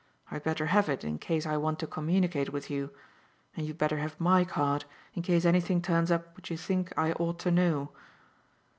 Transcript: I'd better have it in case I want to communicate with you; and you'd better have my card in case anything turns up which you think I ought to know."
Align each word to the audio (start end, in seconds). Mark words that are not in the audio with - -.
I'd 0.31 0.41
better 0.41 0.65
have 0.65 0.89
it 0.89 1.03
in 1.03 1.19
case 1.19 1.45
I 1.45 1.57
want 1.57 1.77
to 1.77 1.85
communicate 1.85 2.51
with 2.51 2.71
you; 2.71 2.89
and 3.55 3.67
you'd 3.67 3.77
better 3.77 3.99
have 3.99 4.19
my 4.19 4.43
card 4.43 4.83
in 5.13 5.21
case 5.21 5.45
anything 5.45 5.79
turns 5.79 6.09
up 6.09 6.35
which 6.35 6.49
you 6.49 6.57
think 6.57 6.91
I 6.97 7.11
ought 7.19 7.37
to 7.41 7.51
know." 7.51 7.91